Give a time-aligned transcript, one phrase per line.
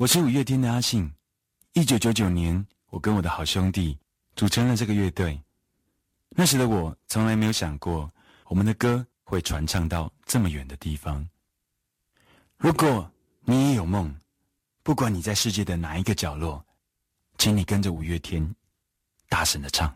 [0.00, 1.12] 我是五月天的阿信。
[1.74, 3.98] 一九九九年，我跟我的好兄弟
[4.34, 5.38] 组成了这个乐队。
[6.30, 8.10] 那时的我从来没有想过，
[8.46, 11.28] 我们的歌会传唱到这么远的地方。
[12.56, 13.10] 如果
[13.42, 14.16] 你也有梦，
[14.82, 16.64] 不管你在世界的哪一个角落，
[17.36, 18.54] 请你跟着五月天，
[19.28, 19.94] 大声的唱。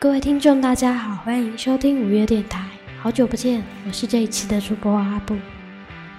[0.00, 2.75] 各位听众，大家好，欢迎收听五月电台。
[3.06, 5.36] 好久不见，我是这一期的主播阿布。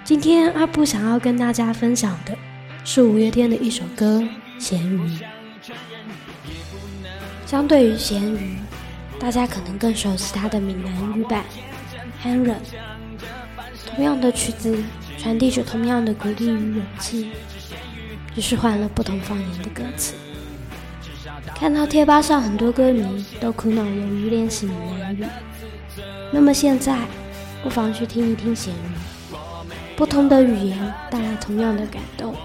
[0.05, 2.33] 今天阿布想要跟大家分享的
[2.85, 4.21] 是五月天的一首歌
[4.57, 4.97] 《咸鱼》。
[7.45, 8.55] 相对于咸鱼，
[9.19, 11.43] 大家可能更熟悉他的闽南语版
[12.23, 12.55] 《h a n r
[13.93, 14.81] 同样的曲子，
[15.17, 17.31] 传递着同样的鼓励与勇气，
[18.33, 20.13] 只是换了不同方言的歌词。
[21.55, 25.25] 看到贴吧上很多歌迷都苦恼由于练习闽南语，
[26.31, 26.97] 那么现在
[27.63, 29.35] 不妨去听一听咸鱼，
[29.95, 32.35] 不同的语言带来同样的感动。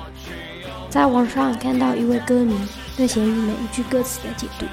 [0.89, 2.55] 在网上看到一位歌迷
[2.97, 4.67] 对咸鱼每一句歌词的解读，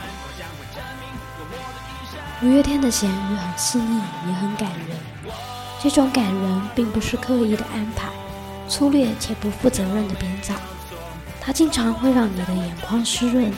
[2.41, 4.97] 五月天的咸鱼很细腻，也很感人。
[5.81, 8.09] 这种感人并不是刻意的安排，
[8.67, 10.53] 粗略且不负责任的编造，
[11.39, 13.52] 它经常会让你的眼眶湿润。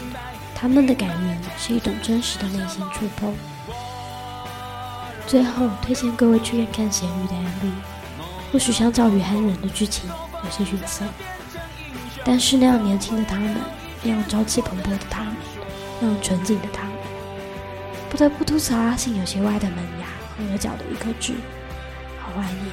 [0.62, 3.34] 他们的感人是一种真实的内心触碰。
[5.26, 7.72] 最后推荐各位去看看咸鱼的 MV，
[8.52, 10.08] 或许相较于憨人的剧情
[10.44, 11.04] 有些逊色，
[12.24, 13.56] 但是那样年轻的他们，
[14.04, 15.34] 那样朝气蓬勃的他们，
[16.00, 16.94] 那样纯净的他们，
[18.12, 20.06] 不得不吐槽阿信有些歪的门牙
[20.38, 21.34] 和额角的一颗痣，
[22.20, 22.66] 好怀念。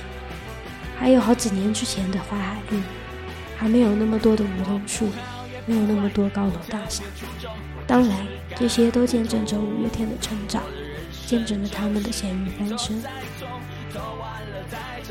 [0.98, 2.78] 还有好几年之前的淮海路，
[3.56, 5.09] 还没有那么多的梧桐树，
[5.69, 7.05] 没有那么多高楼大厦。
[7.87, 8.17] 当然，
[8.57, 10.63] 这些都见证着五月天的成长，
[11.27, 13.03] 见证着他们的咸鱼翻身。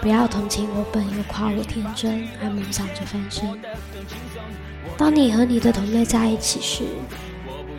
[0.02, 3.60] 不要同情我笨，又夸我天真，还梦想着翻身。
[4.98, 6.84] 当你和你的同类在一起时，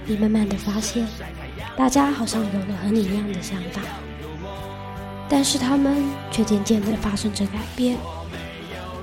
[0.06, 1.06] 你慢慢的发现，
[1.77, 3.83] 大家好像有了和你一样的想法，
[5.28, 7.97] 但是他们却渐渐的发生着改变，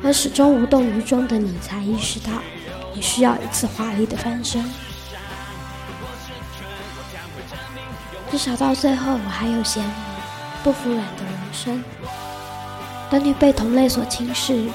[0.04, 2.32] 而始终无动于衷的你才意识到，
[2.96, 4.64] 你需要一次华丽的翻身。
[8.32, 9.92] 至少到最后，我还有咸鱼，
[10.64, 11.84] 不服软的人生。
[13.10, 14.68] 当你被同类所轻视，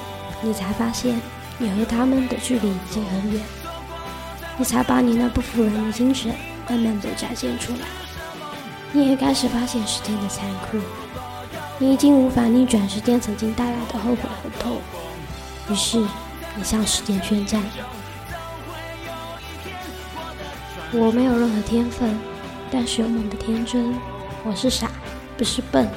[0.43, 1.21] 你才发现
[1.59, 3.43] 你和他们的距离已经很远。
[4.57, 6.35] 你才把你那不服软的精神
[6.69, 7.81] 慢慢的展现出来。
[8.93, 10.79] 你也开始发现时间的残酷，
[11.79, 14.79] 你已经无法逆转时间曾经带来的后悔和痛。
[15.71, 15.99] 于是，
[16.55, 17.63] 你向时间宣战。
[20.93, 22.19] 我没有任何天分。
[22.73, 23.95] 但是有梦的天真，
[24.45, 24.89] 我是傻，
[25.37, 25.89] 不是笨，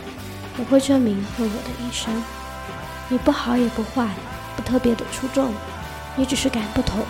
[0.58, 1.50] 我会证明我的
[1.80, 2.12] 一生。
[3.10, 4.10] 你不好也不坏，
[4.56, 5.54] 不特别的出众，
[6.16, 7.02] 你只是感不同。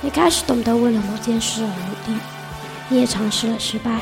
[0.00, 2.20] 你开始懂得为了某件事而努力，
[2.88, 4.00] 你也尝试了失败，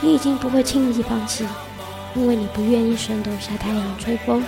[0.00, 1.44] 你已经不会轻易放弃，
[2.14, 4.40] 因为你不愿意升斗下太阳吹风。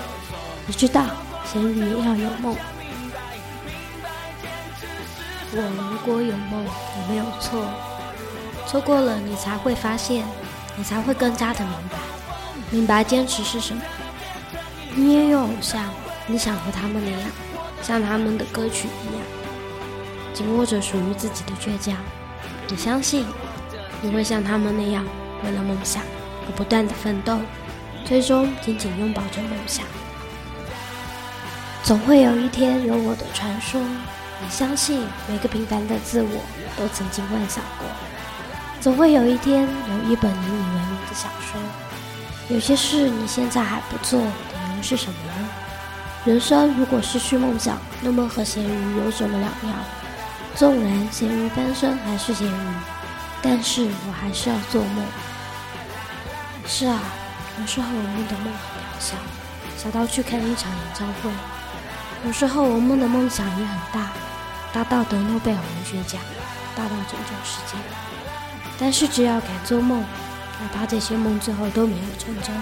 [0.66, 1.06] 你知道，
[1.45, 2.55] 咸鱼要有梦。
[5.53, 7.64] 我如果有梦，我没有错。
[8.66, 10.25] 错过了，你才会发现，
[10.76, 11.98] 你才会更加的明白，
[12.70, 13.82] 明白坚持是什么。
[14.94, 15.84] 你也有偶像，
[16.26, 17.31] 你想和他们那样，
[17.82, 19.22] 像他们的歌曲一样，
[20.34, 21.97] 紧握着属于自己的倔强。
[22.69, 23.25] 你相信，
[24.03, 25.06] 你会像他们那样，
[25.44, 26.03] 为了梦想
[26.47, 27.38] 而不断的奋斗，
[28.04, 29.86] 最终紧紧拥抱着梦想。
[31.82, 33.80] 总会有一天有我的传说。
[34.41, 36.41] 你相信，每个平凡的自我
[36.76, 37.87] 都曾经幻想过。
[38.81, 41.60] 总会有一天有一本引你为名的小说。
[42.48, 45.48] 有些事你现在还不做，理由是什么呢？
[46.25, 49.78] 人生如果失去梦想，那么和咸鱼有什么两样？
[50.54, 52.69] 纵然咸鱼翻身还是咸鱼，
[53.43, 55.04] 但是我还是要做梦。
[56.66, 57.00] 是啊，
[57.60, 59.16] 有时候我们的梦很渺小，
[59.77, 61.31] 小到去看一场演唱会；
[62.24, 64.10] 有时候我们的梦想也很大，
[64.72, 66.20] 大到得诺贝尔文学奖，
[66.76, 67.76] 大到拯救世界。
[68.78, 70.00] 但是只要敢做梦，
[70.60, 72.54] 哪怕这些梦最后都没有成真，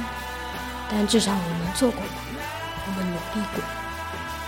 [0.91, 2.03] 但至少我们做过，
[2.87, 3.63] 我们努力过。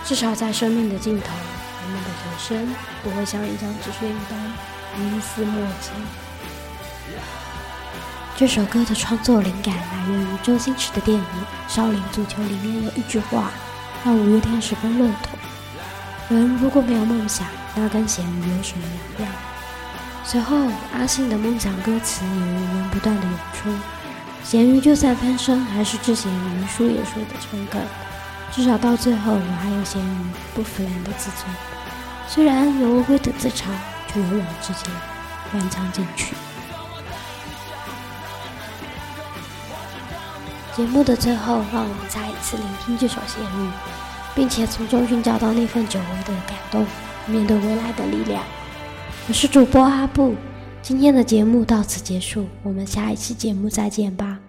[0.05, 4.39] 至少在生命的尽头，我们的人生不会像一张纸屑一般
[4.97, 5.91] 一丝墨迹。
[8.35, 11.23] 这首歌的创作灵感来源于周星驰的电影
[11.73, 13.51] 《少林足球》里面有一句话，
[14.05, 15.38] 让五月天十分认同：
[16.29, 18.83] 人如果没有梦想，那跟咸鱼有什么
[19.17, 19.35] 两样？
[20.23, 20.55] 随后，
[20.93, 23.69] 阿信的梦想歌词也源源不断的涌出。
[24.43, 27.81] 咸鱼就算翻身，还是只咸鱼，输也输的诚恳。
[28.51, 30.17] 至少到最后，我还有咸鱼
[30.53, 31.55] 不服人的自尊。
[32.27, 33.65] 虽然有乌龟的自嘲，
[34.07, 34.93] 却勇往直前，
[35.53, 36.35] 乱唱进去。
[40.75, 43.69] 节目的最后，让我们再一次聆听这首咸鱼，
[44.39, 46.85] 并且从中寻找到那份久违的感动，
[47.27, 48.41] 面对未来的力量。
[49.27, 50.33] 我是主播阿布，
[50.81, 54.39] 今天的节目到此结束，我们下一期节目再见吧。